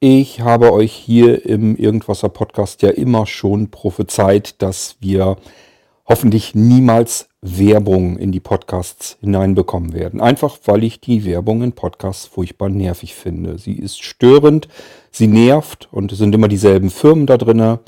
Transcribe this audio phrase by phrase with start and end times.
[0.00, 5.36] Ich habe euch hier im Irgendwasser Podcast ja immer schon prophezeit, dass wir
[6.06, 10.20] hoffentlich niemals Werbung in die Podcasts hineinbekommen werden.
[10.20, 13.58] Einfach weil ich die Werbung in Podcasts furchtbar nervig finde.
[13.58, 14.68] Sie ist störend,
[15.10, 17.80] sie nervt und es sind immer dieselben Firmen da drinne.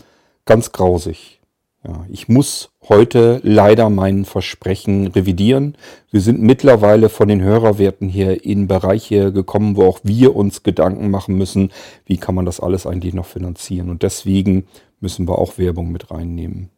[0.47, 1.40] Ganz grausig.
[1.83, 5.79] Ja, ich muss heute leider mein Versprechen revidieren.
[6.11, 11.11] Wir sind mittlerweile von den Hörerwerten hier in Bereiche gekommen, wo auch wir uns Gedanken
[11.11, 11.73] machen müssen,
[12.05, 13.89] wie kann man das alles eigentlich noch finanzieren.
[13.89, 14.67] Und deswegen
[15.01, 16.69] müssen wir auch Werbung mit reinnehmen.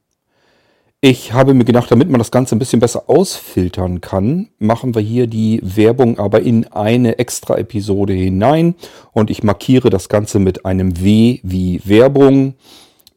[1.00, 5.02] Ich habe mir gedacht, damit man das Ganze ein bisschen besser ausfiltern kann, machen wir
[5.02, 8.76] hier die Werbung aber in eine extra Episode hinein
[9.10, 12.54] und ich markiere das Ganze mit einem W wie Werbung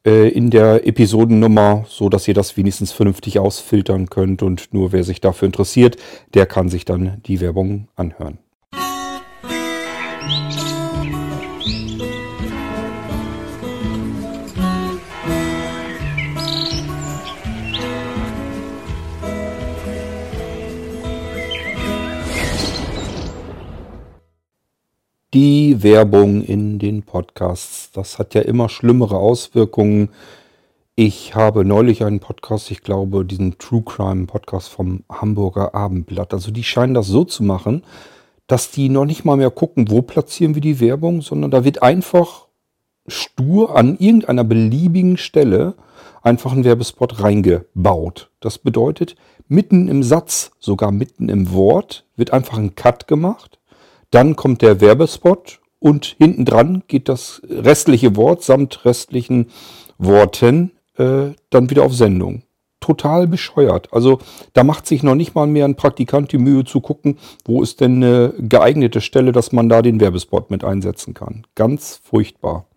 [0.05, 5.03] äh, in der Episodennummer, so dass ihr das wenigstens vernünftig ausfiltern könnt und nur wer
[5.03, 5.97] sich dafür interessiert,
[6.33, 8.39] der kann sich dann die Werbung anhören.
[25.35, 27.91] Die Werbung in den Podcasts.
[27.91, 30.07] Das hat ja immer schlimmere Auswirkungen.
[30.95, 36.33] Ich habe neulich einen Podcast, ich glaube, diesen True Crime Podcast vom Hamburger Abendblatt.
[36.33, 37.83] Also die scheinen das so zu machen,
[38.47, 41.83] dass die noch nicht mal mehr gucken, wo platzieren wir die Werbung, sondern da wird
[41.83, 42.47] einfach
[43.05, 45.75] stur an irgendeiner beliebigen Stelle
[46.23, 48.31] einfach ein Werbespot reingebaut.
[48.39, 49.17] Das bedeutet,
[49.49, 53.59] mitten im Satz, sogar mitten im Wort, wird einfach ein Cut gemacht
[54.15, 59.47] dann kommt der Werbespot und hinten dran geht das restliche Wort samt restlichen
[59.97, 62.43] Worten äh, dann wieder auf Sendung.
[62.79, 63.91] Total bescheuert.
[63.91, 64.19] Also
[64.53, 67.81] da macht sich noch nicht mal mehr ein Praktikant die Mühe zu gucken, wo ist
[67.81, 71.45] denn eine geeignete Stelle, dass man da den Werbespot mit einsetzen kann.
[71.55, 72.67] Ganz furchtbar.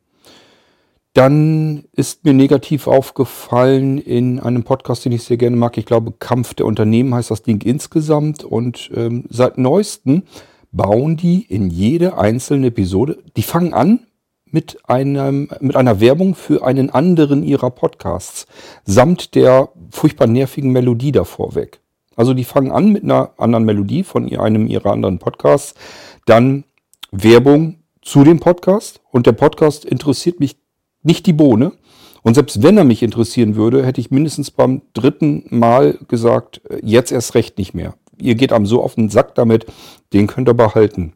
[1.12, 5.78] Dann ist mir negativ aufgefallen in einem Podcast, den ich sehr gerne mag.
[5.78, 8.42] Ich glaube, Kampf der Unternehmen heißt das Ding insgesamt.
[8.44, 10.24] Und ähm, seit neuestem
[10.72, 14.00] bauen die in jede einzelne Episode, die fangen an
[14.50, 18.46] mit, einem, mit einer Werbung für einen anderen ihrer Podcasts,
[18.84, 21.80] samt der furchtbar nervigen Melodie davor weg.
[22.16, 25.74] Also die fangen an mit einer anderen Melodie von einem ihrer anderen Podcasts,
[26.26, 26.64] dann
[27.10, 30.56] Werbung zu dem Podcast und der Podcast interessiert mich
[31.02, 31.72] nicht die Bohne.
[32.22, 36.80] Und selbst wenn er mich interessieren würde, hätte ich mindestens beim dritten Mal gesagt, äh,
[36.82, 39.66] jetzt erst recht nicht mehr ihr geht einem so auf den Sack damit,
[40.12, 41.14] den könnt ihr behalten.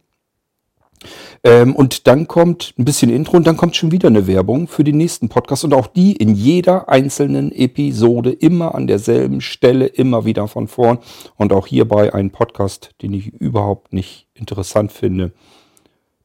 [1.44, 4.84] Ähm, und dann kommt ein bisschen Intro und dann kommt schon wieder eine Werbung für
[4.84, 10.24] den nächsten Podcast und auch die in jeder einzelnen Episode immer an derselben Stelle, immer
[10.24, 10.98] wieder von vorn.
[11.36, 15.32] Und auch hierbei ein Podcast, den ich überhaupt nicht interessant finde.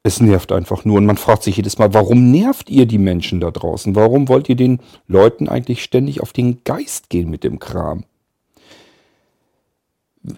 [0.03, 3.41] Es nervt einfach nur und man fragt sich jedes Mal, warum nervt ihr die Menschen
[3.41, 3.95] da draußen?
[3.95, 8.05] Warum wollt ihr den Leuten eigentlich ständig auf den Geist gehen mit dem Kram?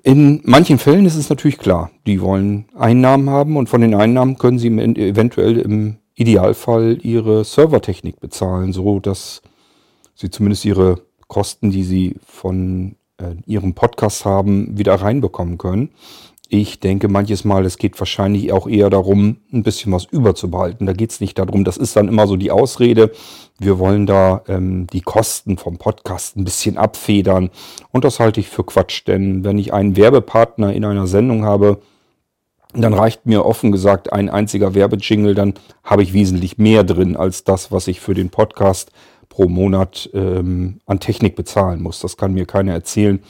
[0.04, 4.38] In manchen Fällen ist es natürlich klar, die wollen Einnahmen haben und von den Einnahmen
[4.38, 9.42] können sie eventuell im Idealfall ihre Servertechnik bezahlen, so dass
[10.16, 15.90] sie zumindest ihre Kosten, die sie von äh, ihrem Podcast haben, wieder reinbekommen können.
[16.52, 20.88] Ich denke manches Mal, es geht wahrscheinlich auch eher darum, ein bisschen was überzubehalten.
[20.88, 23.12] Da geht es nicht darum, das ist dann immer so die Ausrede,
[23.60, 27.52] wir wollen da ähm, die Kosten vom Podcast ein bisschen abfedern.
[27.92, 31.82] Und das halte ich für Quatsch, denn wenn ich einen Werbepartner in einer Sendung habe,
[32.74, 37.44] dann reicht mir offen gesagt ein einziger Werbejingle, dann habe ich wesentlich mehr drin als
[37.44, 38.92] das, was ich für den Podcast
[39.30, 42.00] pro Monat ähm, an Technik bezahlen muss.
[42.00, 43.22] Das kann mir keiner erzählen,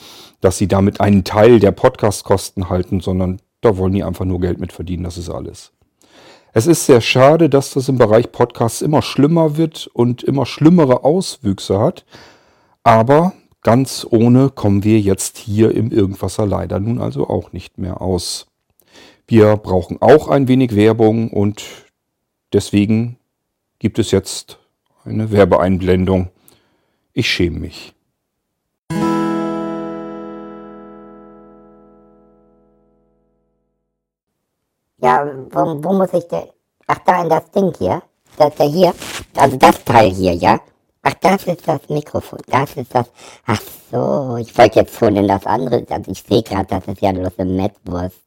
[0.41, 4.59] dass sie damit einen Teil der Podcastkosten halten, sondern da wollen die einfach nur Geld
[4.59, 5.71] mit verdienen, das ist alles.
[6.51, 11.03] Es ist sehr schade, dass das im Bereich Podcasts immer schlimmer wird und immer schlimmere
[11.03, 12.05] Auswüchse hat.
[12.83, 18.01] Aber ganz ohne kommen wir jetzt hier im Irgendwasser leider nun also auch nicht mehr
[18.01, 18.47] aus.
[19.27, 21.63] Wir brauchen auch ein wenig Werbung und
[22.51, 23.17] deswegen
[23.77, 24.57] gibt es jetzt
[25.05, 26.29] eine Werbeeinblendung.
[27.13, 27.93] Ich schäme mich.
[35.01, 36.49] Ja, wo, wo muss ich denn?
[36.87, 38.01] Ach, da in das Ding hier.
[38.37, 38.93] Das ja hier.
[39.35, 40.59] Also das Teil hier, ja?
[41.01, 42.39] Ach, das ist das Mikrofon.
[42.47, 43.11] Das ist das.
[43.45, 43.61] Ach
[43.91, 45.85] so, ich wollte jetzt schon in das andere.
[45.89, 48.21] Also ich sehe gerade, das ist ja bloß eine Mettwurst.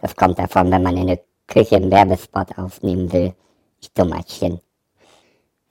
[0.00, 3.34] Das kommt davon, wenn man in der Küche einen Werbespot aufnehmen will.
[3.80, 4.60] Ich Dummerchen.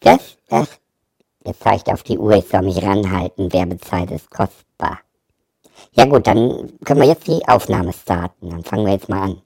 [0.03, 0.67] Das, ach,
[1.45, 4.99] jetzt fahre ich auf die Uhr, ich soll mich ranhalten, Werbezeit ist kostbar.
[5.93, 9.41] Ja gut, dann können wir jetzt die Aufnahme starten, dann fangen wir jetzt mal an.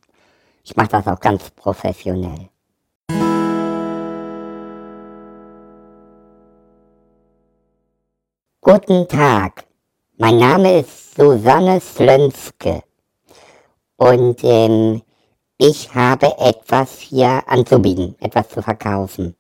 [0.64, 2.50] Ich mache das auch ganz professionell.
[8.62, 9.64] Guten Tag,
[10.18, 12.82] mein Name ist Susanne Slönske
[13.98, 15.04] und ähm,
[15.60, 19.36] ich habe etwas hier anzubieten, etwas zu verkaufen.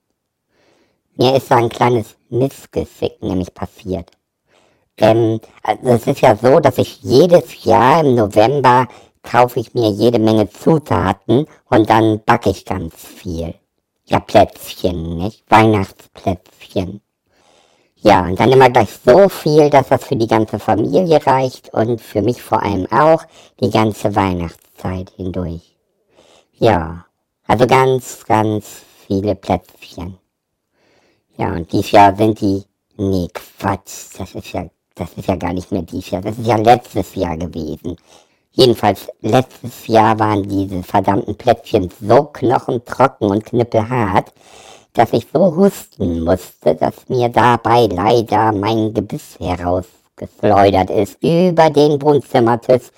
[1.19, 4.11] Mir ist so ein kleines Missgeschick nämlich passiert.
[4.97, 8.87] Ähm, also es ist ja so, dass ich jedes Jahr im November
[9.23, 13.55] kaufe ich mir jede Menge Zutaten und dann backe ich ganz viel.
[14.05, 15.43] Ja, Plätzchen, nicht?
[15.49, 17.01] Weihnachtsplätzchen.
[17.95, 21.99] Ja, und dann immer gleich so viel, dass das für die ganze Familie reicht und
[21.99, 23.23] für mich vor allem auch
[23.59, 25.75] die ganze Weihnachtszeit hindurch.
[26.59, 27.05] Ja,
[27.47, 30.19] also ganz, ganz viele Plätzchen.
[31.37, 32.63] Ja, und dieses Jahr sind die,
[32.97, 36.47] nee, Quatsch, das ist ja, das ist ja gar nicht mehr dieses Jahr, das ist
[36.47, 37.95] ja letztes Jahr gewesen.
[38.51, 44.33] Jedenfalls, letztes Jahr waren diese verdammten Plätzchen so knochentrocken und knüppelhart,
[44.93, 52.01] dass ich so husten musste, dass mir dabei leider mein Gebiss herausgefleudert ist, über den
[52.01, 52.89] Wohnzimmertisch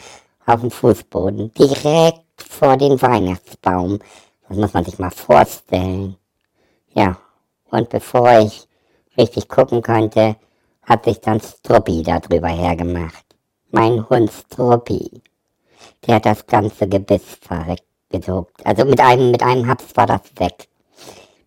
[0.46, 4.00] auf dem Fußboden, direkt vor den Weihnachtsbaum.
[4.48, 6.16] Das muss man sich mal vorstellen.
[6.94, 7.18] Ja,
[7.72, 8.68] und bevor ich
[9.18, 10.36] richtig gucken konnte,
[10.84, 13.26] hat sich dann Struppi darüber hergemacht.
[13.72, 15.22] Mein Hund Struppi.
[16.06, 17.40] Der hat das ganze Gebiss
[18.10, 18.66] gedruckt.
[18.66, 20.68] Also mit einem, mit einem Haps war das weg.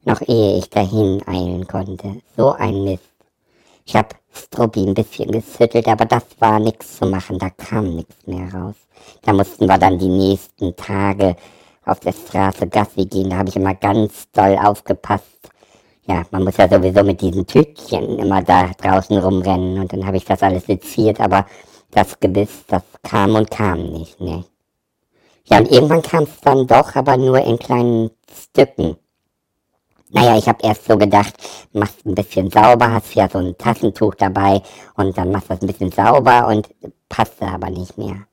[0.04, 2.20] Noch ehe ich dahin eilen konnte.
[2.36, 3.02] So ein Mist.
[3.84, 8.26] Ich hab Struppi ein bisschen geschüttelt, aber das war nichts zu machen, da kam nichts
[8.26, 8.76] mehr raus.
[9.22, 11.36] Da mussten wir dann die nächsten Tage
[11.84, 15.50] auf der Straße Gassi gehen, da habe ich immer ganz doll aufgepasst.
[16.06, 20.16] Ja, man muss ja sowieso mit diesen Tütchen immer da draußen rumrennen und dann habe
[20.16, 21.46] ich das alles seziert, aber
[21.90, 24.44] das Gebiss, das kam und kam nicht, ne?
[25.44, 28.96] Ja, und irgendwann kam es dann doch, aber nur in kleinen Stücken.
[30.10, 31.34] Naja, ich habe erst so gedacht,
[31.72, 34.62] machst ein bisschen sauber, hast ja so ein Taschentuch dabei
[34.94, 36.68] und dann machst du das ein bisschen sauber und
[37.08, 38.26] passte aber nicht mehr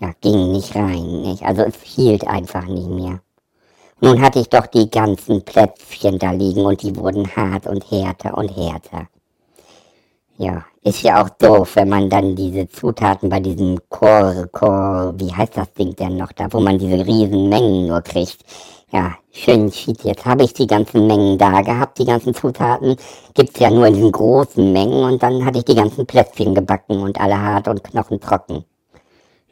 [0.00, 1.42] ja, ging nicht rein, nicht?
[1.42, 3.20] Also es hielt einfach nicht mehr.
[4.00, 8.36] Nun hatte ich doch die ganzen Plätzchen da liegen und die wurden hart und härter
[8.36, 9.08] und härter.
[10.36, 15.32] Ja, ist ja auch doof, wenn man dann diese Zutaten bei diesem Chor, Chor, wie
[15.32, 18.38] heißt das Ding denn noch da, wo man diese riesen Mengen nur kriegt.
[18.90, 22.96] Ja, schön schied, jetzt habe ich die ganzen Mengen da gehabt, die ganzen Zutaten
[23.34, 27.00] gibt's ja nur in diesen großen Mengen und dann hatte ich die ganzen Plätzchen gebacken
[27.00, 28.64] und alle hart und knochentrocken.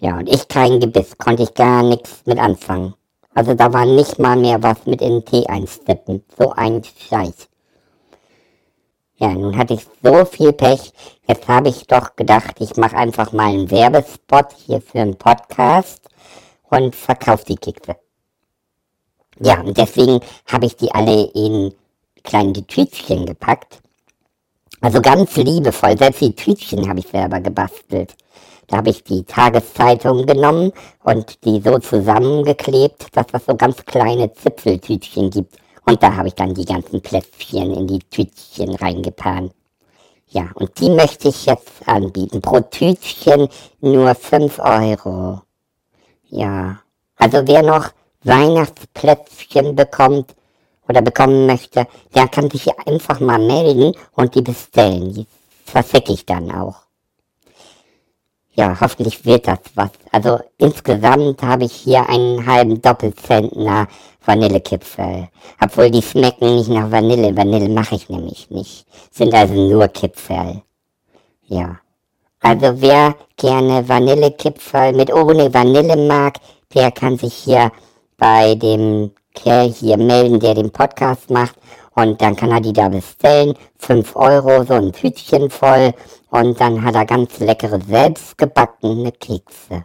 [0.00, 2.94] Ja, und ich kein Gebiss, konnte ich gar nichts mit anfangen.
[3.34, 6.24] Also da war nicht mal mehr was mit in den Tee einsteppen.
[6.38, 7.48] So ein Scheiß.
[9.16, 10.92] Ja, nun hatte ich so viel Pech.
[11.26, 16.08] Jetzt habe ich doch gedacht, ich mache einfach mal einen Werbespot hier für einen Podcast
[16.68, 17.96] und verkaufe die Kekse.
[19.38, 21.72] Ja, und deswegen habe ich die alle in
[22.24, 23.80] kleine Tütchen gepackt.
[24.82, 28.16] Also ganz liebevoll, selbst die Tütchen habe ich selber gebastelt.
[28.66, 30.72] Da habe ich die Tageszeitung genommen
[31.04, 35.56] und die so zusammengeklebt, dass das so ganz kleine Zipfeltütchen gibt.
[35.86, 39.52] Und da habe ich dann die ganzen Plätzchen in die Tütchen reingetan.
[40.30, 42.40] Ja, und die möchte ich jetzt anbieten.
[42.40, 43.48] Pro Tütchen
[43.80, 45.42] nur 5 Euro.
[46.28, 46.80] Ja,
[47.16, 47.90] also wer noch
[48.24, 50.34] Weihnachtsplätzchen bekommt
[50.92, 55.12] oder bekommen möchte, der kann sich einfach mal melden und die bestellen.
[55.12, 55.26] Die
[55.64, 56.82] versäcke ich dann auch
[58.54, 59.90] ja, hoffentlich wird das was.
[60.10, 63.88] Also insgesamt habe ich hier einen halben Doppelzentner
[64.24, 65.28] Vanillekipferl.
[65.60, 67.36] Obwohl die schmecken nicht nach Vanille.
[67.36, 68.86] Vanille mache ich nämlich nicht.
[69.10, 70.62] Sind also nur Kipferl.
[71.46, 71.78] Ja.
[72.40, 76.38] Also wer gerne Vanillekipferl mit ohne Vanille mag,
[76.74, 77.72] der kann sich hier
[78.18, 81.56] bei dem Kerl hier melden, der den Podcast macht.
[81.94, 83.54] Und dann kann er die da bestellen.
[83.78, 85.92] 5 Euro, so ein Tütchen voll.
[86.30, 89.84] Und dann hat er ganz leckere selbstgebackene Kekse.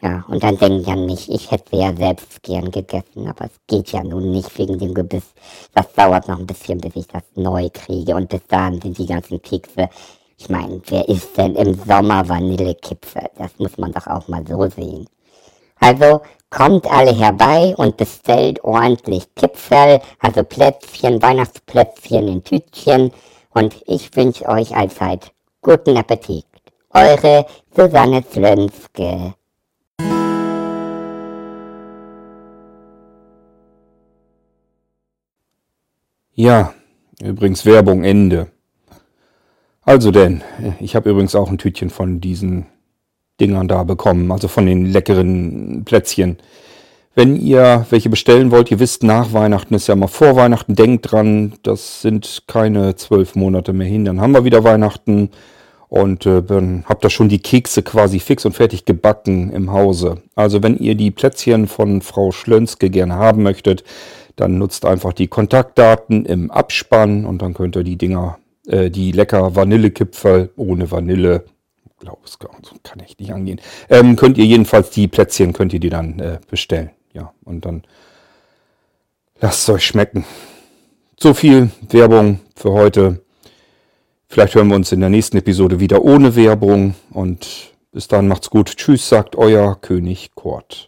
[0.00, 3.60] Ja, und dann denke ich an mich, ich hätte ja selbst gern gegessen, aber es
[3.66, 5.34] geht ja nun nicht wegen dem Gebiss.
[5.74, 8.14] Das dauert noch ein bisschen, bis ich das neu kriege.
[8.14, 9.88] Und bis dahin sind die ganzen Kekse.
[10.36, 13.30] Ich meine, wer isst denn im Sommer Vanillekipferl?
[13.38, 15.08] Das muss man doch auch mal so sehen.
[15.80, 23.12] Also kommt alle herbei und bestellt ordentlich Kipferl, also Plätzchen, Weihnachtsplätzchen in Tütchen.
[23.50, 25.32] Und ich wünsche euch allzeit
[25.62, 26.46] guten Appetit.
[26.90, 29.34] Eure Susanne Slönske.
[36.32, 36.72] Ja,
[37.20, 38.50] übrigens Werbung Ende.
[39.82, 40.42] Also denn,
[40.80, 42.66] ich habe übrigens auch ein Tütchen von diesen
[43.40, 46.38] Dingern da bekommen, also von den leckeren Plätzchen.
[47.14, 51.10] Wenn ihr welche bestellen wollt, ihr wisst, nach Weihnachten ist ja mal vor Weihnachten, denkt
[51.10, 55.30] dran, das sind keine zwölf Monate mehr hin, dann haben wir wieder Weihnachten.
[55.88, 60.22] Und äh, dann habt ihr schon die Kekse quasi fix und fertig gebacken im Hause.
[60.34, 63.84] Also wenn ihr die Plätzchen von Frau Schlönske gerne haben möchtet,
[64.36, 69.12] dann nutzt einfach die Kontaktdaten im Abspann und dann könnt ihr die Dinger, äh, die
[69.12, 71.44] lecker Vanillekipferl ohne Vanille,
[71.98, 75.90] glaube es kann ich nicht angehen, ähm, könnt ihr jedenfalls die Plätzchen, könnt ihr die
[75.90, 76.90] dann äh, bestellen.
[77.12, 77.82] Ja, und dann
[79.40, 80.24] lasst es euch schmecken.
[81.18, 83.22] So viel Werbung für heute.
[84.28, 88.50] Vielleicht hören wir uns in der nächsten Episode wieder ohne Werbung und bis dann macht's
[88.50, 88.76] gut.
[88.76, 90.87] Tschüss, sagt euer König Kurt.